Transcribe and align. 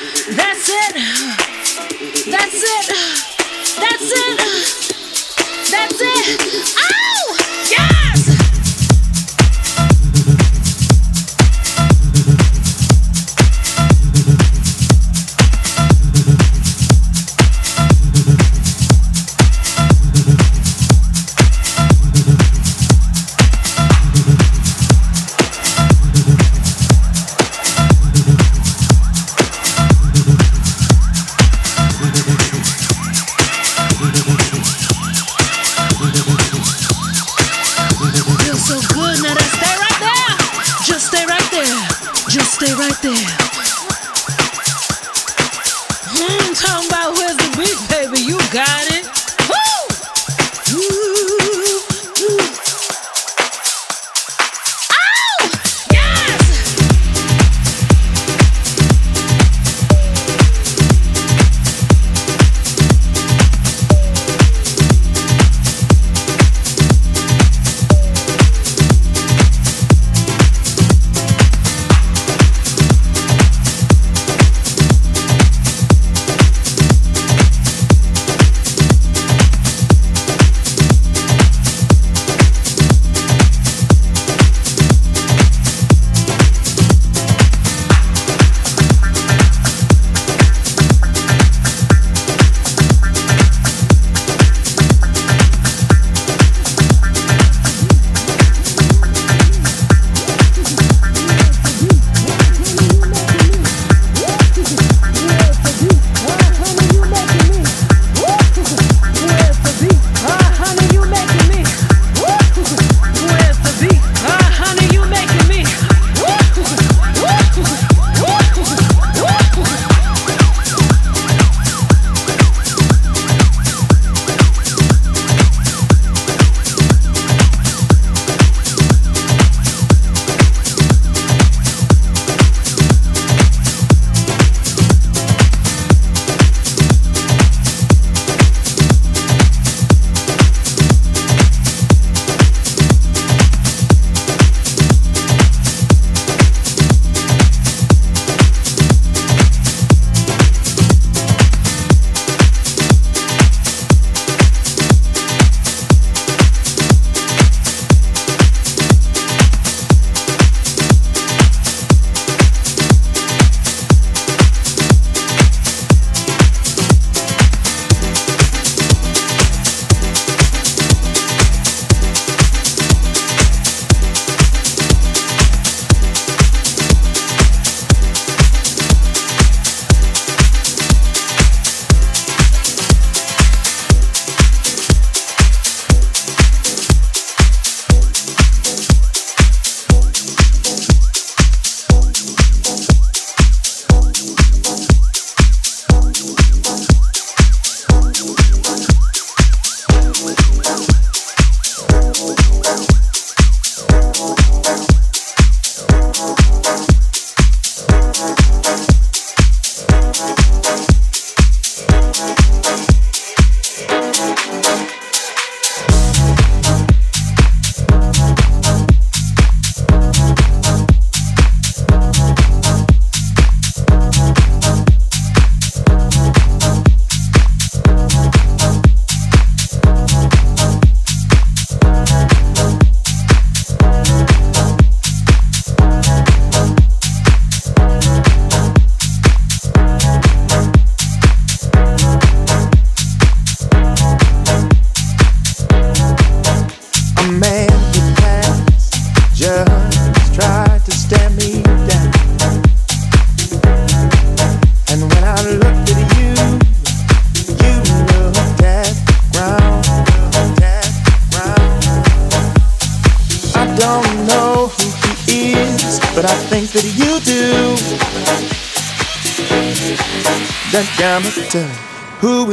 That's 0.00 0.68
it. 0.70 0.94
That's 2.30 2.62
it. 2.62 2.86
That's 3.76 4.10
it. 4.10 4.38
That's 5.70 6.00
it. 6.00 6.74
Oh! 6.78 7.49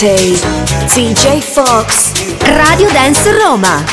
T. 0.00 0.06
DJ 0.96 1.42
Fox. 1.44 2.14
Radio 2.40 2.88
Dance 2.88 3.26
Roma. 3.26 3.84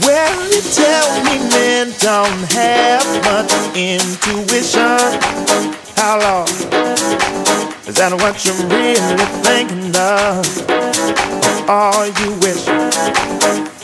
Well, 0.00 0.48
you 0.48 0.62
tell 0.72 1.24
me 1.24 1.38
men 1.50 1.92
don't 2.00 2.50
have 2.52 3.04
much 3.24 3.52
intuition. 3.76 5.20
How 5.94 6.18
long? 6.20 6.48
Is 7.86 7.96
that 7.96 8.14
what 8.14 8.42
you're 8.46 8.56
really 8.64 9.26
thinking 9.44 9.94
of? 9.94 10.46
Or 11.68 11.92
are 11.92 12.06
you 12.06 12.32
wishing? 12.40 13.77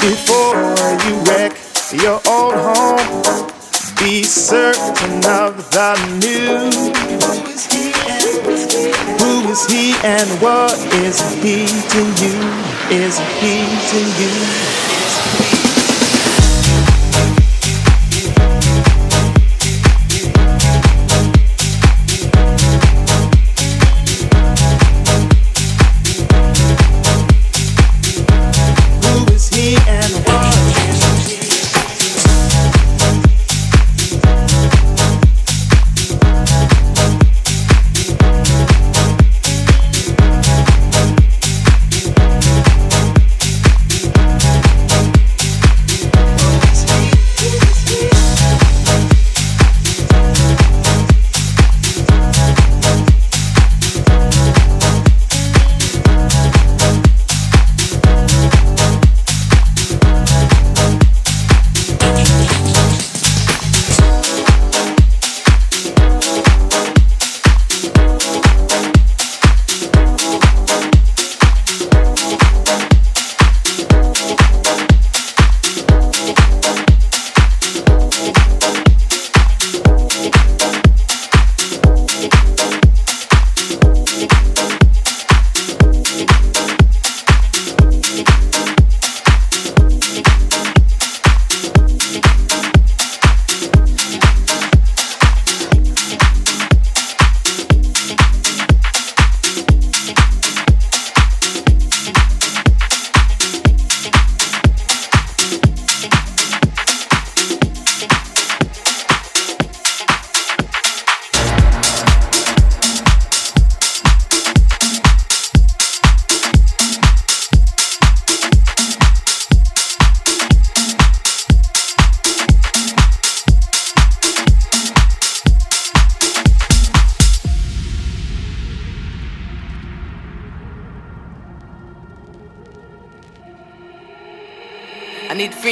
Before 0.00 0.56
you 1.04 1.14
wreck 1.26 1.52
your 1.92 2.20
old 2.28 2.54
home. 2.54 3.22
Be 3.98 4.22
certain 4.22 5.24
of 5.24 5.56
the 5.70 5.94
new. 6.22 6.70
Who 9.18 9.50
is 9.50 9.66
he 9.66 9.94
and 10.04 10.28
what 10.40 10.76
is 10.94 11.20
he 11.42 11.66
to 11.66 12.02
you? 12.22 12.36
Is 12.90 13.18
he 13.40 13.54
to 13.90 14.00
you? 14.20 14.85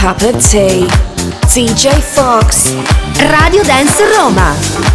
Cup 0.00 0.22
of 0.22 0.40
tea. 0.40 0.86
DJ 1.52 2.00
Fox. 2.00 2.72
Radio 3.20 3.62
Dance 3.62 4.00
Roma. 4.16 4.89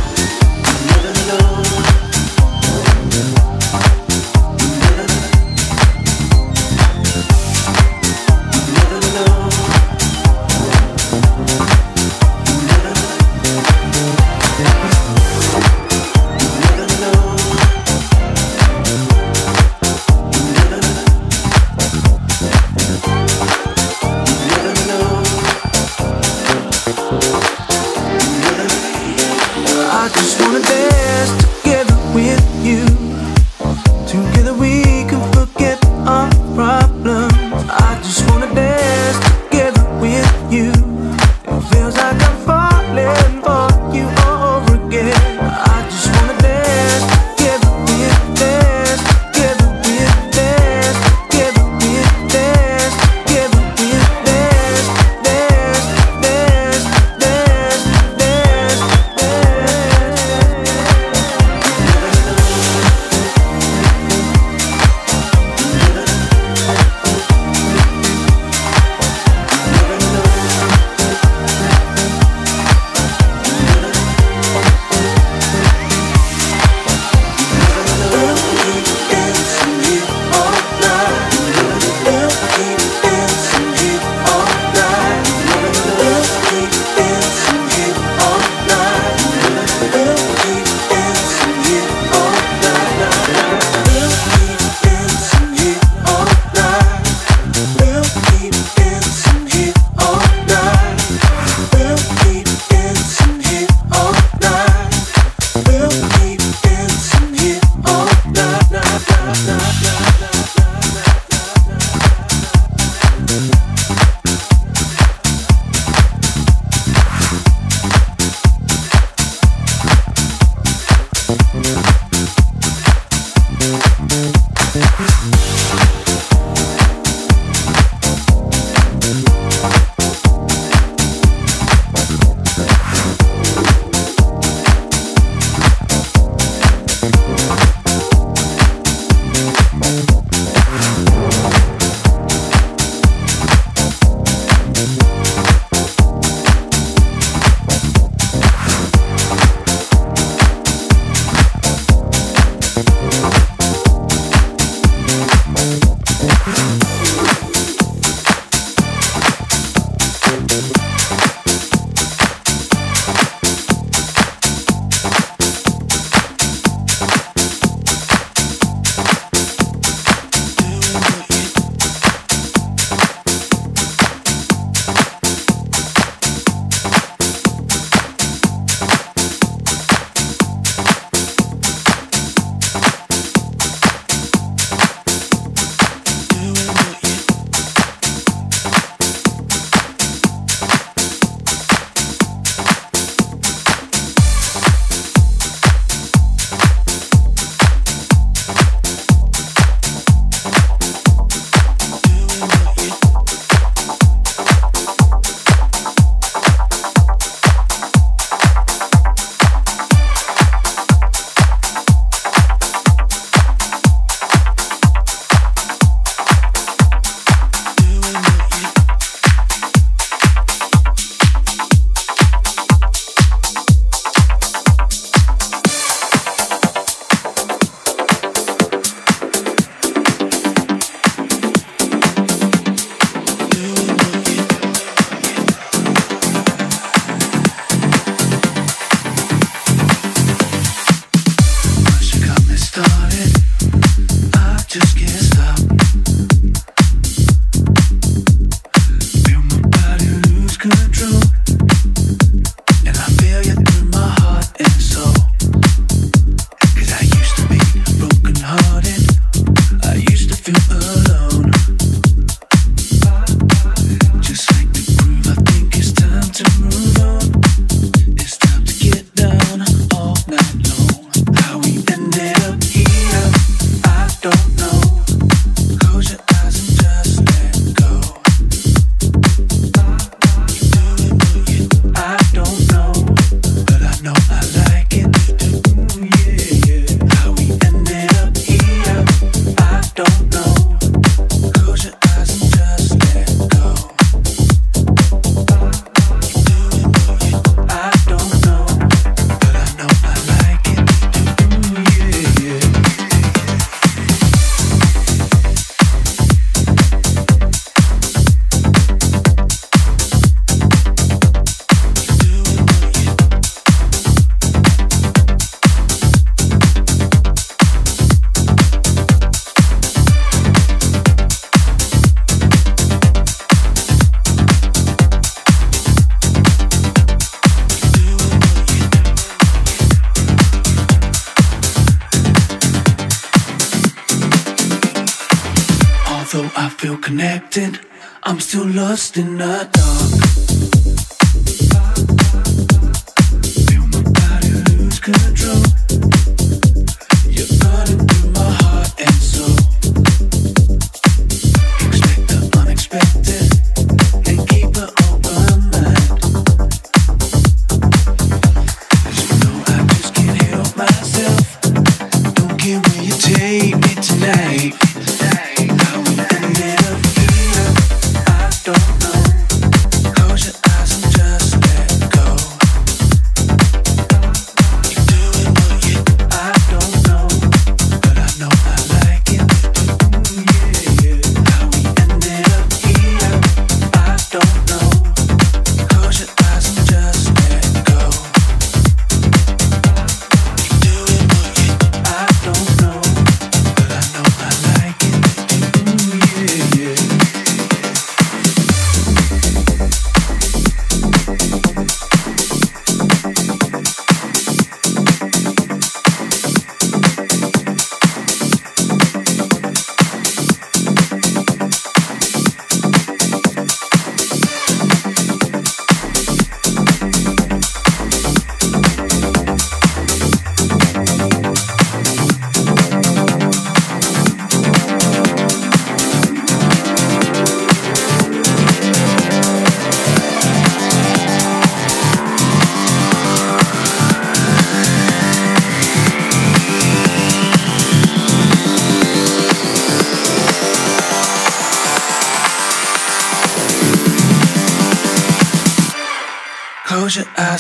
connected. 337.18 337.80
I'm 338.24 338.42
still 338.42 338.68
lost 338.68 339.16
in 339.16 339.38
the 339.38 339.70
dark. 339.72 340.05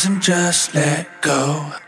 and 0.05 0.21
just 0.21 0.75
let 0.75 1.21
go. 1.21 1.84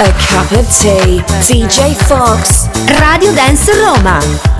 a 0.00 0.12
cup 0.12 0.50
of 0.52 0.66
tea. 0.70 1.20
DJ 1.44 1.94
Fox, 2.08 2.68
Radio 3.00 3.34
Dance 3.34 3.68
Roma. 3.76 4.59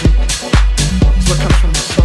what 1.31 1.39
comes 1.39 1.55
from 1.55 2.00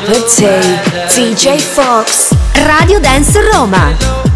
cup 0.00 0.08
of 0.10 0.28
tea. 0.28 0.60
DJ 1.08 1.58
Fox. 1.58 2.34
Radio 2.66 3.00
Dance 3.00 3.38
Roma. 3.52 4.35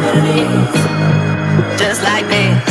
What 0.00 0.16
it 0.16 0.24
is. 0.24 1.78
Just 1.78 2.02
like 2.02 2.26
this. 2.28 2.70